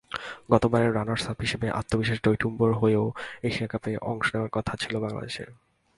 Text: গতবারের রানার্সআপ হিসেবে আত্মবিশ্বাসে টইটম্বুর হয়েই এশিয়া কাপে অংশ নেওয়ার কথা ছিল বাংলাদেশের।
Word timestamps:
গতবারের 0.51 0.95
রানার্সআপ 0.95 1.37
হিসেবে 1.41 1.67
আত্মবিশ্বাসে 1.71 2.23
টইটম্বুর 2.23 2.71
হয়েই 2.73 3.07
এশিয়া 3.43 3.67
কাপে 3.67 3.91
অংশ 4.01 4.27
নেওয়ার 4.33 4.53
কথা 4.53 4.73
ছিল 4.77 4.93
বাংলাদেশের। 4.99 5.47